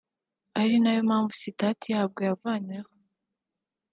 ari 0.59 0.75
nayo 0.81 1.01
mpamvu 1.09 1.31
sitati 1.41 1.85
yabwo 1.93 2.19
yavanweho 2.27 2.89